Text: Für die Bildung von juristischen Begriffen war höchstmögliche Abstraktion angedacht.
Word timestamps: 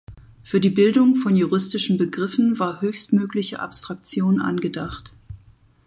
Für 0.43 0.59
die 0.59 0.71
Bildung 0.71 1.15
von 1.17 1.35
juristischen 1.35 1.95
Begriffen 1.95 2.57
war 2.57 2.81
höchstmögliche 2.81 3.59
Abstraktion 3.59 4.41
angedacht. 4.41 5.13